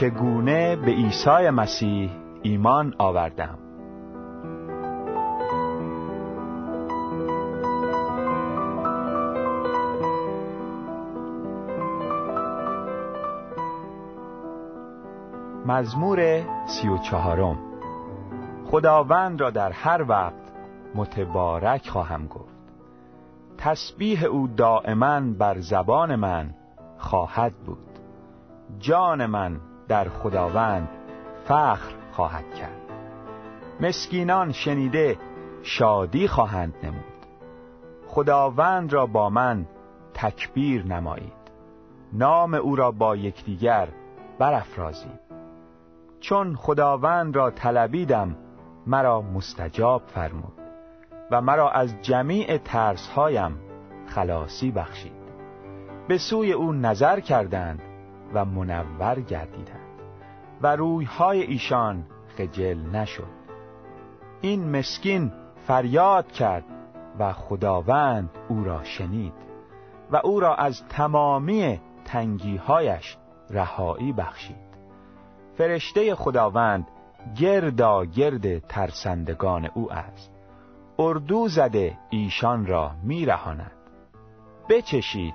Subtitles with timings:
[0.00, 2.10] چگونه به عیسی مسیح
[2.42, 3.58] ایمان آوردم؟
[15.66, 17.58] مزمور سی و چهارم.
[18.70, 20.52] خداوند را در هر وقت
[20.94, 22.58] متبارک خواهم گفت.
[23.58, 26.54] تسبیح او دائما بر زبان من
[26.98, 27.78] خواهد بود.
[28.78, 30.88] جان من در خداوند
[31.44, 32.80] فخر خواهد کرد.
[33.80, 35.18] مسکینان شنیده
[35.62, 37.04] شادی خواهند نمود.
[38.06, 39.66] خداوند را با من
[40.14, 41.32] تکبیر نمایید.
[42.12, 43.88] نام او را با یکدیگر
[44.38, 45.20] برافرازید.
[46.20, 48.36] چون خداوند را طلبیدم
[48.86, 50.52] مرا مستجاب فرمود
[51.30, 53.58] و مرا از جمیع ترسهایم
[54.06, 55.18] خلاصی بخشید.
[56.08, 57.82] به سوی او نظر کردند
[58.34, 59.88] و منور گردیدند
[60.62, 62.04] و رویهای ایشان
[62.36, 63.38] خجل نشد.
[64.40, 65.32] این مسکین
[65.66, 66.64] فریاد کرد
[67.18, 69.32] و خداوند او را شنید
[70.10, 73.16] و او را از تمامی تنگیهایش
[73.50, 74.68] رهایی بخشید.
[75.58, 76.88] فرشته خداوند
[77.36, 80.32] گردا گرد ترسندگان او است.
[80.98, 83.72] اردو زده ایشان را میرهاند.
[84.68, 85.34] بچشید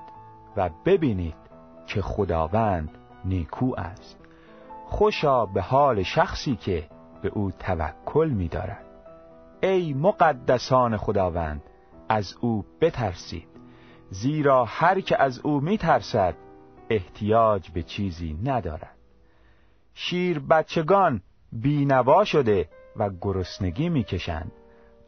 [0.57, 1.42] و ببینید
[1.87, 2.89] که خداوند
[3.25, 4.19] نیکو است.
[4.85, 6.89] خوشا به حال شخصی که
[7.21, 8.85] به او توکل می‌دارد.
[9.63, 11.61] ای مقدسان خداوند
[12.09, 13.47] از او بترسید.
[14.09, 16.35] زیرا هر که از او میترسد
[16.89, 18.97] احتیاج به چیزی ندارد.
[19.93, 24.51] شیر بچگان بینوا شده و گرسنگی می‌کشند.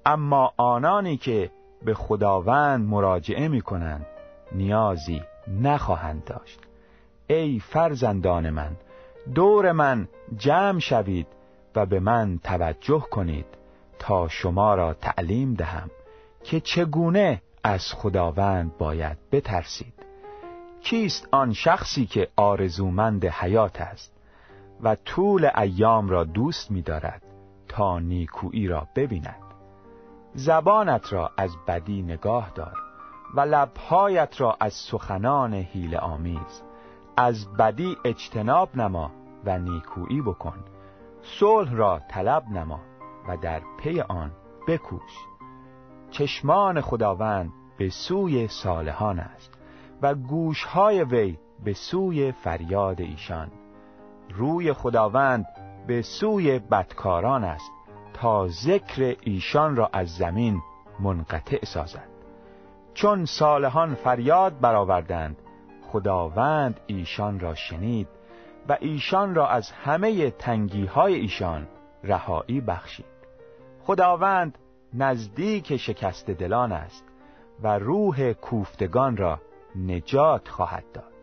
[0.06, 1.52] اما آنانی که
[1.85, 4.06] به خداوند مراجعه می‌کنند
[4.52, 6.59] نیازی نخواهند داشت.
[7.28, 8.72] ای فرزندان من
[9.35, 10.07] دور من
[10.38, 11.28] جمع شوید
[11.75, 13.45] و به من توجه کنید
[14.00, 15.89] تا شما را تعلیم دهم
[16.44, 19.94] که چگونه از خداوند باید بترسید.
[20.81, 24.13] کیست آن شخصی که آرزومند حیات است
[24.84, 27.22] و طول ایام را دوست می دارد
[27.67, 29.41] تا نیکویی را ببیند؟
[30.34, 32.84] زبانت را از بدی نگاه دار.
[33.33, 36.63] و لبهایت را از سخنان حیل آمیز
[37.17, 39.11] از بدی اجتناب نما
[39.45, 40.63] و نیکویی بکن.
[41.39, 42.79] صلح را طلب نما
[43.27, 44.31] و در پی آن
[44.67, 45.27] بکوش.
[46.11, 49.51] چشمان خداوند به سوی صالحان است
[50.01, 53.51] و گوشهای وی به سوی فریاد ایشان.
[54.29, 55.45] روی خداوند
[55.87, 57.72] به سوی بدکاران است
[58.13, 60.61] تا ذکر ایشان را از زمین
[60.99, 62.15] منقطع سازد.
[62.96, 65.38] چون صالحان فریاد برآوردند.
[65.92, 68.08] خداوند ایشان را شنید
[68.70, 71.68] و ایشان را از همه تنگی های ایشان
[72.03, 73.06] رهایی بخشید.
[73.84, 74.58] خداوند
[74.94, 77.06] نزدیک شکست دلان است
[77.64, 79.40] و روح کوفتگان را
[79.76, 81.14] نجات خواهد داد.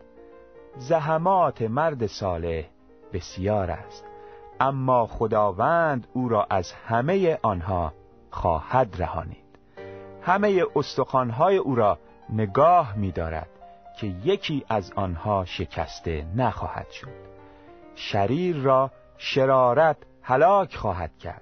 [0.77, 2.63] زحمات مرد صالح
[3.13, 4.05] بسیار است
[4.59, 7.93] اما خداوند او را از همه آنها
[8.31, 9.42] خواهد رهانید.
[10.25, 11.97] همه استخوانهای او را
[12.29, 13.49] نگاه می‌دارد
[13.99, 17.07] که یکی از آنها شکسته نخواهد شد.
[17.95, 21.41] شریر را شرارت هلاک خواهد کرد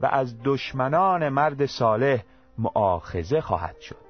[0.00, 2.22] و از دشمنان مرد صالح
[2.58, 4.08] معاخزه خواهد شد.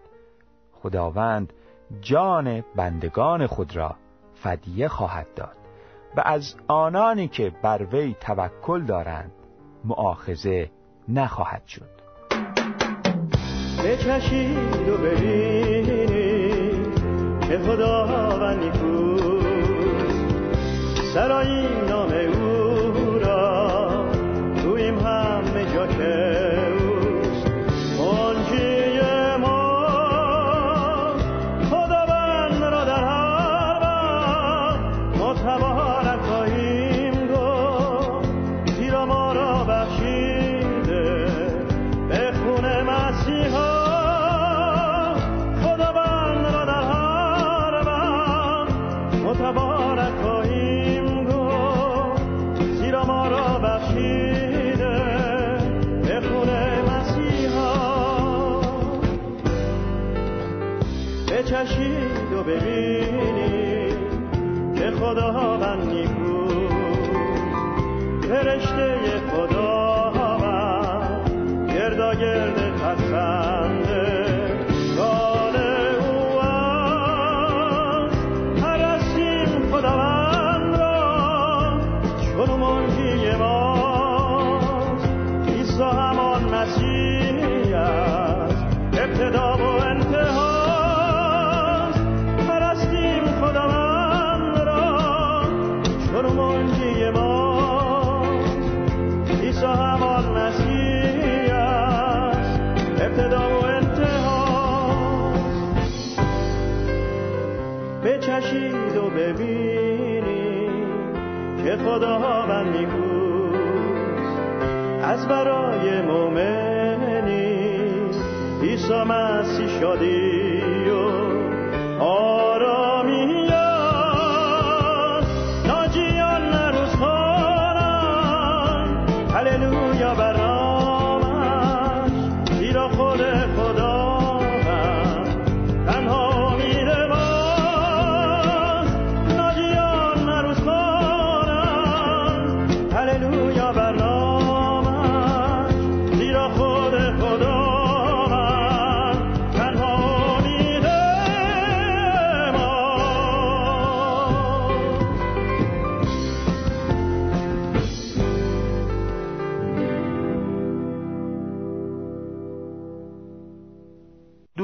[0.82, 1.52] خداوند
[2.00, 3.96] جان بندگان خود را
[4.34, 5.56] فدیه خواهد داد
[6.16, 9.32] و از آنانی که بر وی توکل دارند
[9.84, 10.70] معاخزه
[11.08, 11.97] نخواهد شد.
[13.84, 16.08] بچشید و ببینید
[17.48, 19.48] که خداوند نیکوست
[21.14, 22.17] سرایی نام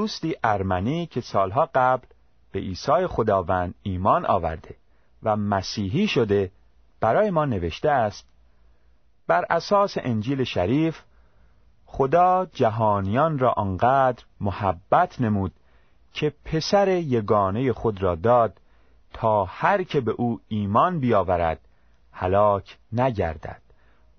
[0.05, 2.07] دوستی ارمنی که سالها قبل
[2.53, 4.77] به عیسی خداوند ایمان آورده
[5.23, 6.51] و مسیحی شده
[7.01, 8.27] برای ما نوشته است
[9.27, 11.01] بر اساس انجیل شریف
[11.87, 15.53] خدا جهانیان را آنقدر محبت نمود
[16.13, 18.61] که پسر یگانه خود را داد
[19.13, 21.61] تا هر که به او ایمان بیاورد
[22.13, 23.63] هلاک نگردد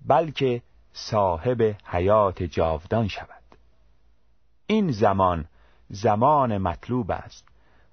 [0.06, 0.62] بلکه
[0.92, 3.42] صاحب حیات جاودان شود.
[4.66, 5.44] این زمان
[5.88, 7.48] زمان مطلوب است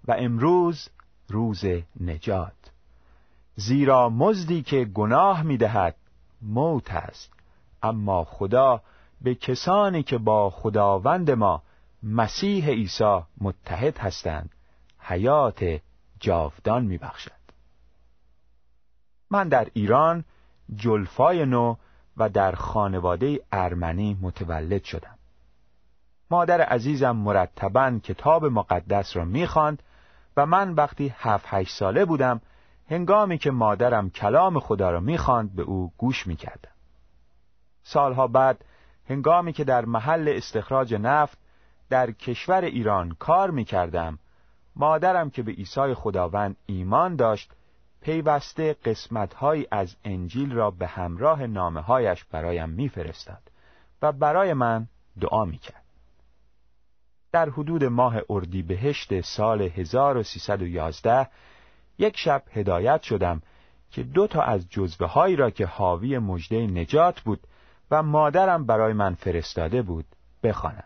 [0.07, 0.89] و امروز
[1.29, 1.65] روز
[1.99, 2.71] نجات.
[3.55, 5.95] زیرا مزدی که گناه می‌دهد
[6.41, 7.33] موت است.
[7.83, 8.81] اما خدا
[9.21, 11.63] به کسانی که با خداوند ما
[12.03, 14.49] مسیح عیسی متحد هستند
[14.99, 15.81] حیات
[16.19, 17.31] جاودان میبخشد.
[19.29, 20.23] من در ایران
[20.75, 21.75] جلفای نو
[22.17, 25.17] و در خانواده ارمنی متولد شدم.
[26.31, 29.83] مادر عزیزم مرتبا کتاب مقدس را می‌خواند
[30.37, 32.41] و من وقتی هفت هشت ساله بودم
[32.89, 36.71] هنگامی که مادرم کلام خدا را می‌خواند به او گوش می‌کردم.
[37.83, 38.65] سالها بعد
[39.09, 41.37] هنگامی که در محل استخراج نفت
[41.89, 44.19] در کشور ایران کار می‌کردم
[44.75, 47.51] مادرم که به عیسی خداوند ایمان داشت
[48.01, 53.51] پیوسته قسمتهایی از انجیل را به همراه نامه هایش برایم میفرستاد
[54.01, 54.87] و برای من
[55.21, 55.82] دعا می‌کرد.
[57.33, 61.27] در حدود ماه اردیبهشت سال 1311
[61.97, 63.41] یک شب هدایت شدم
[63.91, 67.47] که دو تا از جزوه هایی را که حاوی مژده نجات بود
[67.91, 70.05] و مادرم برای من فرستاده بود
[70.43, 70.83] بخوانم.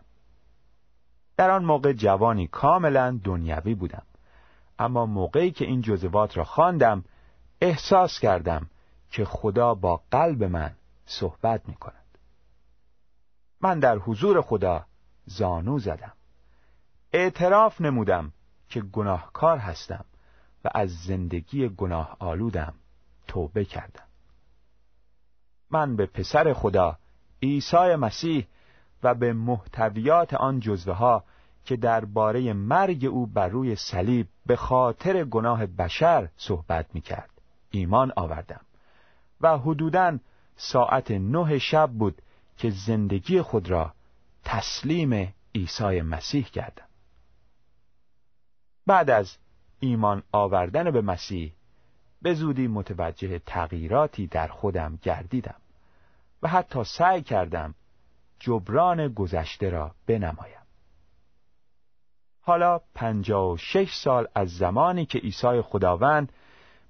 [1.37, 4.03] در آن موقع جوانی کاملا دنیوی بودم
[4.79, 7.03] اما موقعی که این جزوات را خواندم
[7.61, 8.69] احساس کردم
[9.11, 10.75] که خدا با قلب من
[11.05, 12.17] صحبت می کند.
[13.61, 14.85] من در حضور خدا
[15.25, 16.16] زانو زدم
[17.13, 18.31] اعتراف نمودم
[18.69, 20.05] که گناهکار هستم
[20.65, 22.73] و از زندگی گناه آلودم
[23.27, 24.03] توبه کردم.
[25.71, 26.97] من به پسر خدا
[27.43, 28.47] عیسی مسیح
[29.03, 31.23] و به محتویات آن جزوه ها
[31.65, 37.29] که درباره مرگ او بر روی صلیب به خاطر گناه بشر صحبت می کرد
[37.71, 38.61] ایمان آوردم
[39.41, 40.17] و حدوداً
[40.55, 42.21] ساعت نه شب بود
[42.57, 43.93] که زندگی خود را
[44.43, 46.86] تسلیم عیسی مسیح کردم.
[48.87, 49.37] بعد از
[49.79, 51.53] ایمان آوردن به مسیح
[52.21, 55.55] به زودی متوجه تغییراتی در خودم گردیدم
[56.41, 57.75] و حتی سعی کردم
[58.39, 60.57] جبران گذشته را بنمایم.
[62.41, 66.33] حالا پنجاه و شش سال از زمانی که عیسی خداوند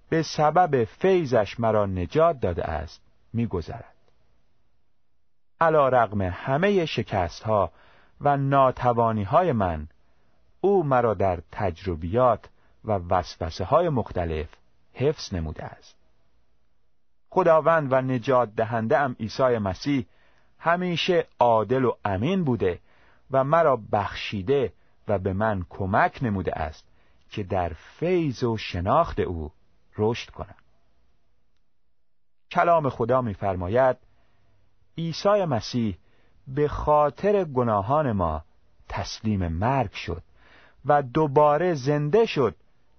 [0.10, 3.02] به سبب فیضش مرا نجات داده است
[3.34, 3.96] میگذرد.
[5.62, 7.72] علا رغم همه شکست ها
[8.22, 9.88] و ناتوانی های من
[10.68, 12.50] او مرا در تجربیات
[12.86, 14.48] و وسوسه های مختلف
[14.94, 15.96] حفظ نموده است.
[17.30, 20.06] خداوند و نجات دهنده ام عیسی مسیح
[20.60, 22.80] همیشه عادل و امین بوده
[23.32, 24.74] و مرا بخشیده
[25.08, 26.86] و به من کمک نموده است
[27.30, 29.52] که در فیض و شناخت او
[29.98, 30.56] رشد کنم.
[32.52, 33.98] کلام خدا می‌فرماید
[34.98, 35.98] عیسی مسیح
[36.48, 38.44] به خاطر گناهان ما
[38.90, 40.27] تسلیم مرگ شد.
[40.88, 42.56] و دوباره زنده شد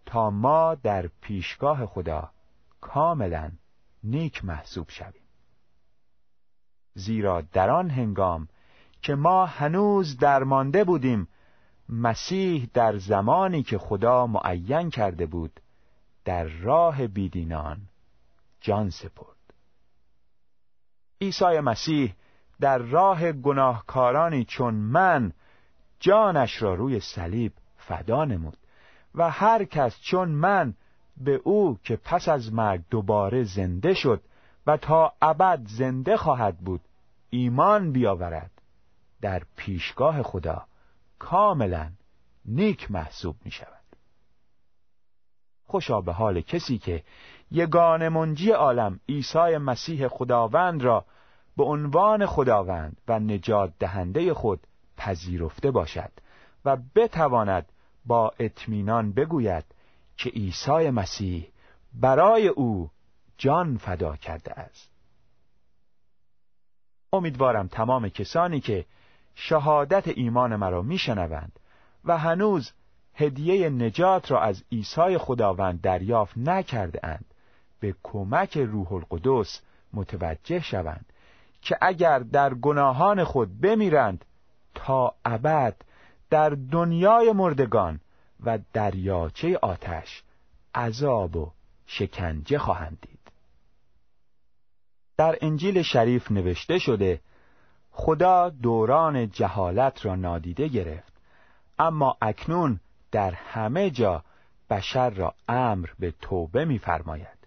[0.07, 2.31] تا ما در پیشگاه خدا
[2.81, 3.51] کاملا
[4.05, 5.23] نیک محسوب شویم.
[6.95, 8.49] زیرا در آن هنگام
[9.03, 11.29] که ما هنوز درمانده بودیم
[11.89, 15.61] مسیح در زمانی که خدا معین کرده بود
[16.25, 17.81] در راه بیدینان
[18.61, 19.37] جان سپرد.
[21.21, 22.15] عیسی مسیح
[22.61, 25.33] در راه گناهکارانی چون من
[26.01, 27.53] جانش را روی صلیب
[27.89, 28.57] فدا نمود
[29.15, 30.75] و هر کس چون من
[31.17, 34.23] به او که پس از مرگ دوباره زنده شد
[34.67, 36.81] و تا ابد زنده خواهد بود
[37.31, 38.51] ایمان بیاورد
[39.21, 40.67] در پیشگاه خدا
[41.19, 41.91] کاملا
[42.45, 43.79] نیک محسوب می شود
[45.67, 47.05] خوشا به حال کسی که
[47.51, 51.05] یگان منجی عالم عیسی مسیح خداوند را
[51.57, 54.67] به عنوان خداوند و نجات دهنده خود
[54.97, 56.13] پذیرفته باشد
[56.65, 57.73] و بتواند
[58.09, 59.65] با اطمینان بگوید
[60.17, 61.49] که عیسی مسیح
[61.95, 62.91] برای او
[63.39, 64.91] جان فدا کرده است.
[67.13, 68.87] امیدوارم تمام کسانی که
[69.35, 71.61] شهادت ایمان مرا میشنوند
[72.05, 72.73] و هنوز
[73.15, 77.25] هدیه نجات را از عیسی خداوند دریافت نکرده اند
[77.81, 79.61] به کمک روح القدس
[79.93, 81.13] متوجه شوند
[81.63, 84.25] که اگر در گناهان خود بمیرند
[84.75, 85.77] تا ابد
[86.31, 88.01] در دنیای مردگان
[88.45, 90.23] و دریاچه آتش
[90.75, 91.53] عذاب و
[91.87, 93.33] شکنجه خواهند دید.
[95.17, 97.21] در انجیل شریف نوشته شده
[97.91, 101.13] خدا دوران جهالت را نادیده گرفت
[101.79, 102.81] اما اکنون
[103.13, 104.25] در همه جا
[104.71, 107.39] بشر را امر به توبه می‌فرماید.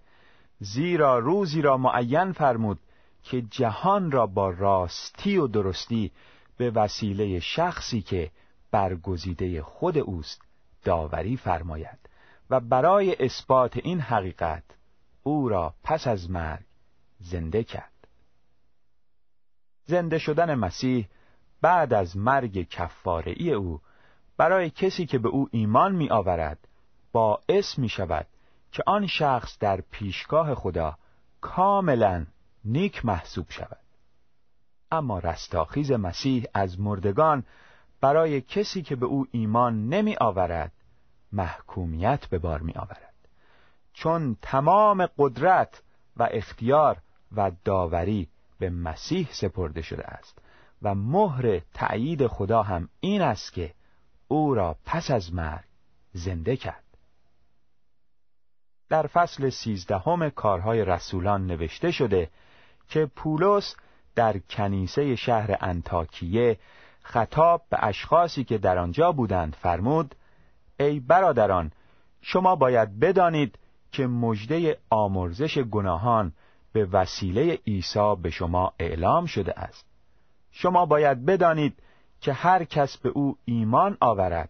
[0.59, 2.79] زیرا روزی را معین فرمود
[3.23, 6.11] که جهان را با راستی و درستی
[6.57, 8.31] به وسیله شخصی که
[8.71, 10.41] برگزیده خود اوست
[10.83, 11.99] داوری فرماید.
[12.49, 14.63] و برای اثبات این حقیقت
[15.23, 16.65] او را پس از مرگ
[17.19, 18.07] زنده کرد.
[19.85, 21.09] زنده شدن مسیح
[21.61, 23.81] بعد از مرگ کفاره او
[24.37, 26.67] برای کسی که به او ایمان می آورد
[27.11, 28.27] باعث می شود
[28.71, 30.97] که آن شخص در پیشگاه خدا
[31.41, 32.25] کاملا
[32.65, 33.77] نیک محسوب شود.
[34.91, 37.43] اما رستاخیز مسیح از مردگان
[38.01, 40.71] برای کسی که به او ایمان نمی آورد
[41.31, 43.13] محکومیت به بار می آورد.
[43.93, 45.81] چون تمام قدرت
[46.17, 46.97] و اختیار
[47.35, 48.27] و داوری
[48.59, 50.39] به مسیح سپرده شده است
[50.81, 53.73] و مهر تأیید خدا هم این است که
[54.27, 55.65] او را پس از مرگ
[56.13, 56.83] زنده کرد.
[58.89, 62.29] در فصل سیزدهم کارهای رسولان نوشته شده
[62.89, 63.75] که پولس
[64.15, 66.59] در کنیسه شهر انتاکیه
[67.01, 70.15] خطاب به اشخاصی که در آنجا بودند فرمود
[70.79, 71.71] ای برادران
[72.21, 73.59] شما باید بدانید
[73.91, 76.33] که مژده آمرزش گناهان
[76.73, 79.85] به وسیله عیسی به شما اعلام شده است.
[80.51, 81.79] شما باید بدانید
[82.21, 84.49] که هر کس به او ایمان آورد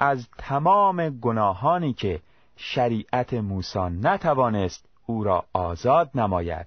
[0.00, 2.22] از تمام گناهانی که
[2.56, 6.66] شریعت موسی نتوانست او را آزاد نماید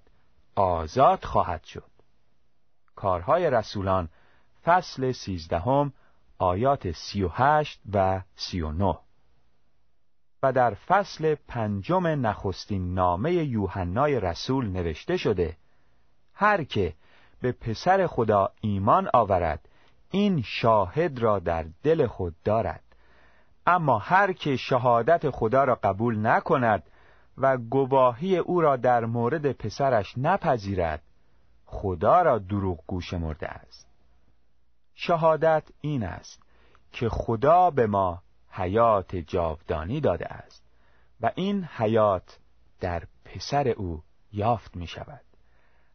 [0.56, 1.92] آزاد خواهد شد.
[2.96, 4.10] کارهای رسولان
[4.66, 5.94] فصل سیزدهم
[6.38, 8.98] آیات سی و هشت و سی و نه.
[10.44, 15.58] و در فصل پنجم نخستین نامه یوحنای رسول نوشته شده
[16.34, 16.94] هر که
[17.42, 19.70] به پسر خدا ایمان آورد
[20.12, 22.84] این شاهد را در دل خود دارد.
[23.68, 26.84] اما هر که شهادت خدا را قبول نکند
[27.38, 31.02] و گواهی او را در مورد پسرش نپذیرد
[31.66, 33.95] خدا را دروغ گوش مرده است.
[34.96, 36.42] شهادت این است
[36.92, 40.64] که خدا به ما حیات جاودانی داده است
[41.22, 42.40] و این حیات
[42.80, 45.22] در پسر او یافت می شود.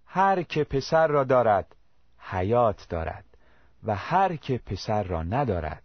[0.07, 1.77] هر که پسر را دارد
[2.19, 3.25] حیات دارد
[3.85, 5.83] و هر که پسر را ندارد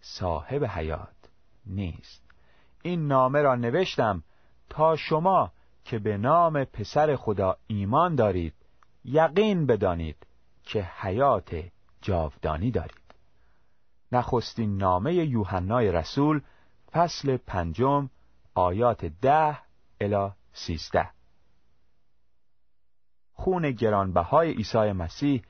[0.00, 1.30] صاحب حیات
[1.66, 2.22] نیست.
[2.82, 4.22] این نامه را نوشتم
[4.70, 5.52] تا شما
[5.84, 8.54] که به نام پسر خدا ایمان دارید
[9.04, 10.26] یقین بدانید
[10.64, 11.54] که حیات
[12.02, 13.02] جاودانی دارید.
[14.12, 16.40] نخستین نامه یوحنای رسول
[16.92, 18.10] فصل پنجم
[18.54, 19.58] آیات ده
[20.00, 21.10] الی سیزده.
[23.32, 25.42] خون گرانبهای عیسی مسیح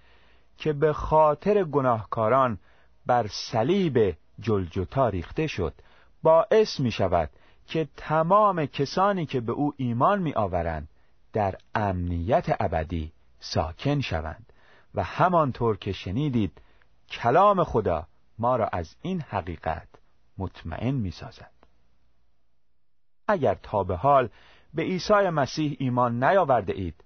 [0.59, 2.59] که به خاطر گناهکاران
[3.07, 5.75] بر صلیب جلجتا ریخته شد
[6.23, 7.31] باعث می شود
[7.67, 10.89] که تمام کسانی که به او ایمان می آورند
[11.33, 14.52] در امنیت ابدی ساکن شوند.
[14.95, 16.61] و همانطور که شنیدید
[17.11, 18.07] کلام خدا
[18.39, 19.89] ما را از این حقیقت
[20.39, 21.51] مطمئن می سازد.
[23.29, 24.29] اگر تا به حال
[24.75, 27.05] به عیسی مسیح ایمان نیاورده اید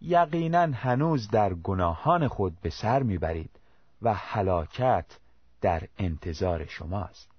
[0.00, 3.60] یقینا هنوز در گناهان خود به سر می‌برید
[4.02, 5.18] و هلاکت
[5.60, 7.30] در انتظار شماست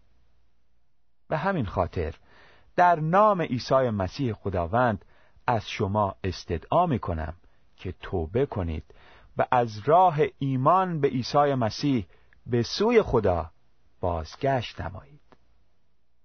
[1.28, 2.16] به همین خاطر
[2.76, 5.06] در نام عیسی مسیح خداوند
[5.48, 7.34] از شما استدعا می کنم
[7.78, 8.84] که توبه کنید
[9.40, 12.06] و از راه ایمان به عیسی مسیح
[12.46, 13.52] به سوی خدا
[14.00, 15.20] بازگشت نمایید.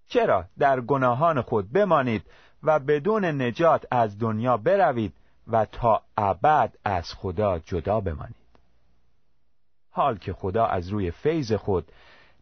[0.09, 2.23] چرا در گناهان خود بمانید
[2.63, 5.15] و بدون نجات از دنیا بروید
[5.47, 8.37] و تا ابد از خدا جدا بمانید؟
[9.91, 11.93] حال که خدا از روی فیض خود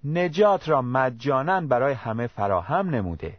[0.04, 3.38] نجات را مجانا برای همه فراهم نموده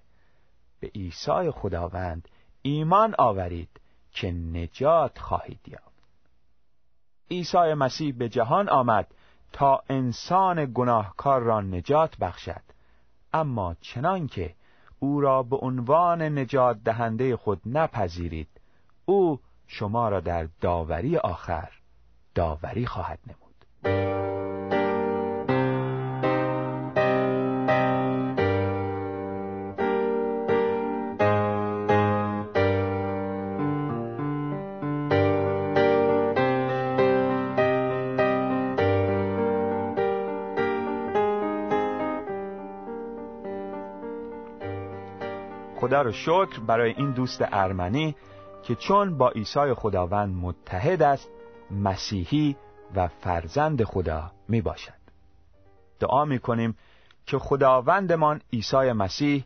[0.80, 2.28] به عیسی خداوند
[2.62, 3.70] ایمان آورید
[4.12, 5.93] که نجات خواهید یافت.
[7.32, 9.08] عیسی مسیح به جهان آمد
[9.54, 12.62] تا انسان گناهکار را نجات بخشد.
[13.34, 14.56] اما چنان که
[15.00, 18.50] او را به عنوان نجات دهنده خود نپذیرید
[19.06, 21.70] او شما را در داوری آخر
[22.36, 23.43] داوری خواهد نمود.
[46.04, 48.16] رو شکر برای این دوست ارمنی
[48.64, 51.30] که چون با عیسی خداوند متحد است
[51.72, 52.56] مسیحی
[52.96, 55.04] و فرزند خدا می باشد
[56.00, 56.78] دعا می کنیم
[57.26, 59.44] که خداوندمان عیسی مسیح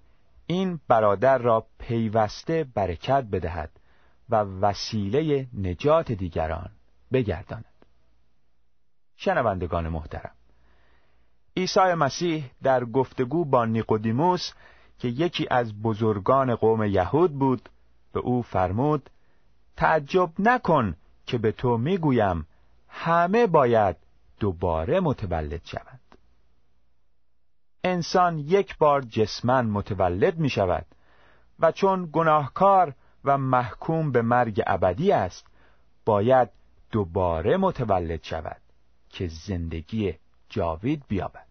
[0.48, 3.72] این برادر را پیوسته برکت بدهد
[4.30, 6.70] و وسیله نجات دیگران
[7.12, 7.65] بگرداند.
[9.15, 10.32] شنوندگان محترم
[11.58, 14.52] عیسی مسیح در گفتگو با نیقودیموس
[14.99, 17.69] که یکی از بزرگان قوم یهود بود
[18.13, 19.10] به او فرمود
[19.75, 22.47] تعجب نکن که به تو می‌گویم
[22.89, 23.95] همه باید
[24.39, 25.99] دوباره متولد شوند.
[27.83, 30.86] انسان یک بار جسمن متولد می شود
[31.60, 32.93] و چون گناهکار
[33.25, 35.47] و محکوم به مرگ ابدی است
[36.05, 36.49] باید
[36.91, 38.62] دوباره متولد شود
[39.10, 40.15] که زندگی
[40.49, 41.47] جاوید بیابد.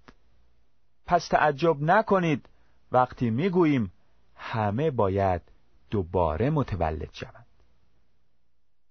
[1.07, 2.49] پس تعجب نکنید
[2.93, 3.93] وقتی می‌گوییم
[4.37, 5.43] همه باید
[5.91, 7.47] دوباره متولد شوند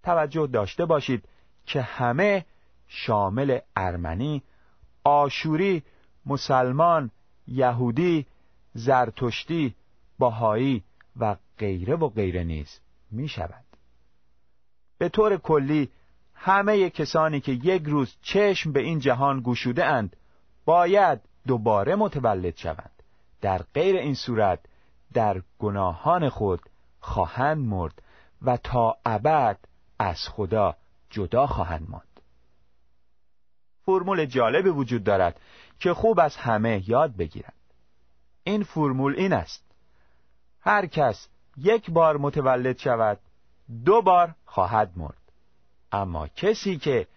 [0.03, 1.23] توجه داشته باشید
[1.65, 2.45] که همه
[2.87, 4.43] شامل ارمنی،
[5.03, 5.83] آشوری،
[6.25, 7.11] مسلمان،
[7.47, 8.25] یهودی،
[8.73, 9.75] زرتشتی،
[10.19, 10.83] باهایی
[11.19, 12.79] و غیره و غیره نیز
[13.11, 13.65] می شود.
[14.97, 15.89] به طور کلی
[16.33, 20.15] همه کسانی که یک روز چشم به این جهان گشوده اند
[20.65, 22.94] باید دوباره متولد شوند.
[23.45, 24.59] در غیر این صورت
[25.13, 26.61] در گناهان خود
[26.99, 28.01] خواهند مرد
[28.41, 29.57] و تا ابد
[29.99, 30.75] از خدا
[31.09, 32.21] جدا خواهند ماند.
[33.85, 35.39] فرمول جالبی وجود دارد
[35.79, 37.73] که خوب از همه یاد بگیرند
[38.43, 39.65] این فرمول این است.
[40.61, 41.27] هر کس
[41.57, 43.19] یک بار متولد شود
[43.85, 45.31] دو بار خواهد مرد.
[45.91, 47.07] اما کسی که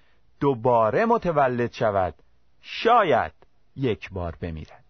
[0.40, 2.14] دوباره متولد شود
[2.60, 3.32] شاید
[3.76, 4.87] یک بار بمیرد.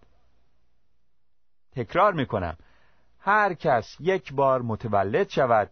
[1.79, 2.57] تکرار می کنم
[3.21, 5.71] هر کس یک بار متولد شود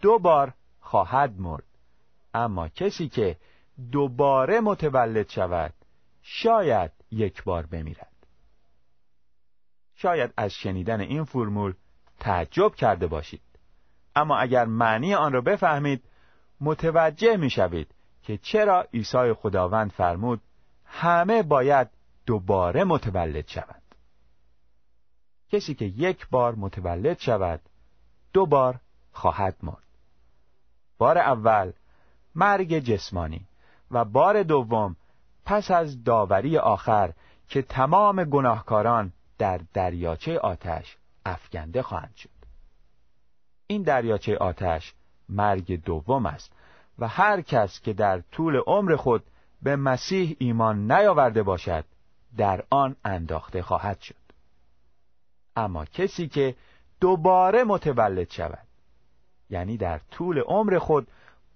[0.00, 1.64] دو بار خواهد مرد.
[2.34, 3.36] اما کسی که
[3.92, 5.74] دوباره متولد شود
[6.22, 8.12] شاید یک بار بمیرد.
[9.94, 11.74] شاید از شنیدن این فرمول
[12.20, 13.42] تعجب کرده باشید.
[14.16, 16.04] اما اگر معنی آن را بفهمید
[16.60, 20.40] متوجه می شوید که چرا عیسی خداوند فرمود
[20.84, 21.90] همه باید
[22.26, 23.83] دوباره متولد شوند.
[25.54, 27.60] کسی که یک بار متولد شود
[28.32, 28.80] دو بار
[29.12, 29.88] خواهد مرد.
[30.98, 31.72] بار اول
[32.34, 33.46] مرگ جسمانی.
[33.90, 34.96] و بار دوم
[35.44, 37.12] پس از داوری آخر
[37.48, 42.30] که تمام گناهکاران در دریاچه آتش افکنده خواهند شد.
[43.66, 44.94] این دریاچه آتش
[45.28, 46.52] مرگ دوم است
[46.98, 49.24] و هر کس که در طول عمر خود
[49.62, 51.84] به مسیح ایمان نیاورده باشد
[52.36, 54.23] در آن انداخته خواهد شد.
[55.56, 56.54] اما کسی که
[57.00, 58.66] دوباره متولد شود
[59.50, 61.08] یعنی در طول عمر خود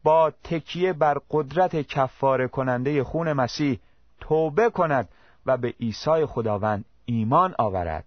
[0.03, 3.79] با تکیه بر قدرت کفاره کننده خون مسیح
[4.21, 5.09] توبه کند
[5.47, 8.05] و به عیسی خداوند ایمان آورد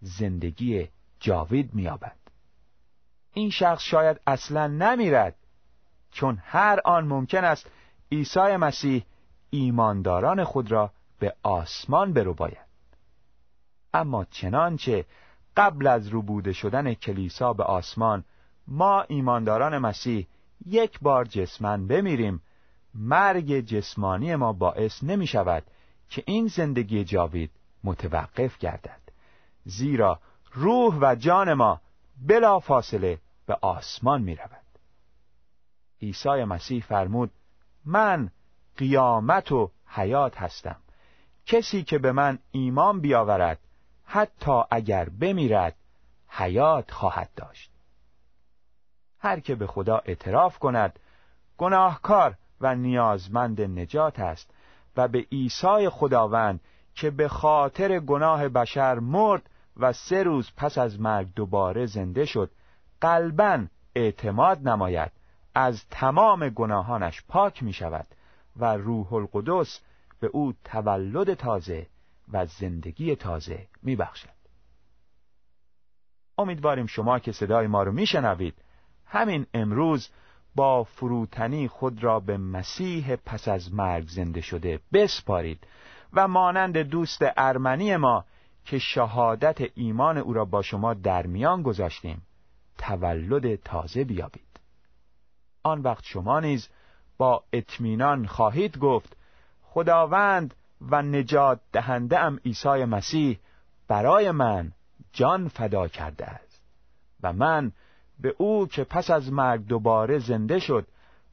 [0.00, 0.88] زندگی
[1.20, 2.16] جاوید میابد
[3.34, 5.34] این شخص شاید اصلا نمیرد
[6.10, 7.70] چون هر آن ممکن است
[8.12, 9.04] عیسی مسیح
[9.50, 12.71] ایمانداران خود را به آسمان برو باید
[13.94, 15.04] اما چنانچه
[15.56, 18.24] قبل از روبوده شدن کلیسا به آسمان
[18.66, 20.26] ما ایمانداران مسیح
[20.66, 22.42] یک بار جسمن بمیریم.
[22.94, 25.62] مرگ جسمانی ما باعث نمی شود
[26.08, 27.50] که این زندگی جاوید
[27.84, 29.00] متوقف گردد.
[29.64, 30.20] زیرا
[30.52, 31.80] روح و جان ما
[32.26, 34.62] بلا فاصله به آسمان می رود
[36.02, 37.30] عیسی مسیح فرمود
[37.84, 38.30] من
[38.76, 40.76] قیامت و حیات هستم.
[41.46, 43.58] کسی که به من ایمان بیاورد
[44.14, 45.74] حتی اگر بمیرد
[46.28, 47.70] حیات خواهد داشت.
[49.18, 50.98] هر که به خدا اعتراف کند
[51.58, 54.50] گناهکار و نیازمند نجات است
[54.96, 56.60] و به عیسی خداوند
[56.94, 62.50] که به خاطر گناه بشر مرد و سه روز پس از مرگ دوباره زنده شد
[63.00, 65.12] قلبا اعتماد نماید.
[65.54, 68.06] از تمام گناهانش پاک می شود
[68.56, 69.80] و روح القدس
[70.20, 71.86] به او تولد تازه
[72.32, 74.28] و زندگی تازه می بخشد.
[76.38, 78.54] امیدواریم شما که صدای ما رو میشنوید
[79.06, 80.08] همین امروز
[80.54, 85.66] با فروتنی خود را به مسیح پس از مرگ زنده شده بسپارید
[86.12, 88.24] و مانند دوست ارمنی ما
[88.64, 92.22] که شهادت ایمان او را با شما در میان گذاشتیم
[92.78, 94.60] تولد تازه بیابید
[95.62, 96.68] آن وقت شما نیز
[97.18, 99.16] با اطمینان خواهید گفت
[99.62, 100.54] خداوند
[100.90, 103.38] و نجات دهنده ام عیسی مسیح
[103.88, 104.72] برای من
[105.12, 106.62] جان فدا کرده است
[107.22, 107.72] و من
[108.20, 110.86] به او که پس از مرگ دوباره زنده شد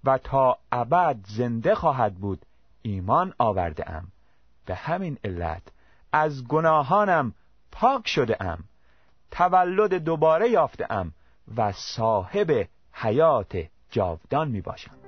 [0.03, 2.45] و تا ابد زنده خواهد بود
[2.81, 4.07] ایمان آورده ام
[4.65, 5.63] به همین علت
[6.11, 7.33] از گناهانم
[7.71, 8.63] پاک شده ام
[9.31, 11.13] تولد دوباره یافته ام
[11.57, 13.57] و صاحب حیات
[13.91, 14.98] جاودان می باشم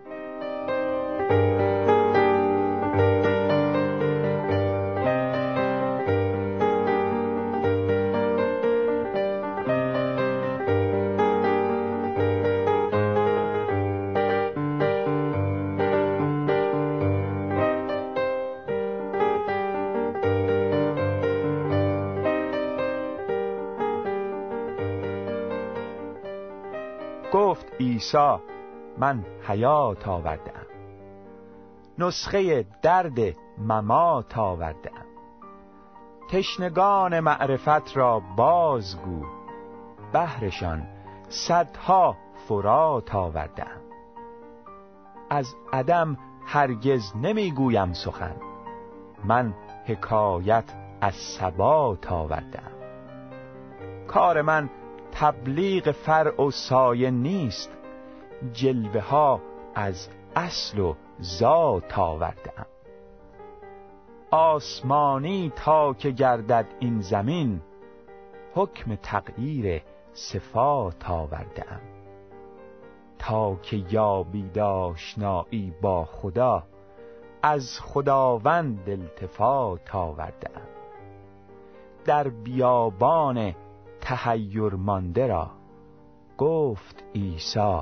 [28.02, 28.36] عیسی
[28.98, 30.66] من حیات آوردم.
[32.00, 33.20] نسخه درد
[33.58, 35.06] ممات آوردم.
[36.30, 39.26] تشنگان معرفت را بازگو.
[40.14, 40.88] بهرشان
[41.30, 42.16] صدها
[42.48, 43.82] فرات آوردم.
[45.30, 48.36] از عدم هرگز نمی‌گویم سخن.
[49.24, 49.54] من
[49.86, 50.66] حکایت
[51.02, 52.72] از ثبات آوردم.
[54.08, 54.70] کار من
[55.12, 57.81] تبلیغ فرع و سایه نیست.
[58.54, 59.42] جلوه ها
[59.76, 62.66] از اصل و ذات آوردم
[64.32, 67.62] آسمانی تا که گردد این زمین
[68.54, 71.82] حکم تغییر صفات آوردم
[73.20, 76.64] تا که یابی داشنایی با خدا
[77.44, 80.62] از خداوند التفات آوردم
[82.06, 83.56] در بیابان
[84.02, 85.50] تحیر مانده را
[86.38, 87.82] گفت عیسی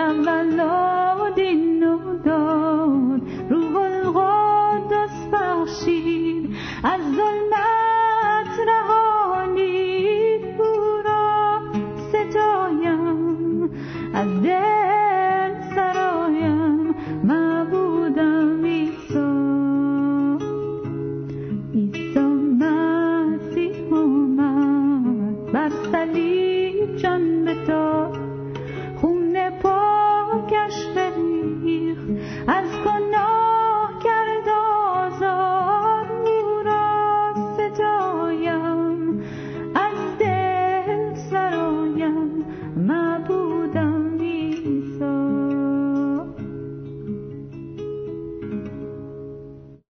[0.00, 0.79] آوردم از